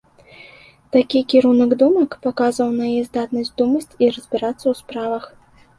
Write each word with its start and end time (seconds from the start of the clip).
Такі 0.95 1.21
кірунак 1.33 1.75
думак 1.83 2.17
паказваў 2.25 2.75
на 2.81 2.89
яе 2.95 3.03
здатнасць 3.11 3.55
думаць 3.65 3.87
і 4.01 4.05
разбірацца 4.19 4.63
ў 4.67 4.73
справах. 4.83 5.23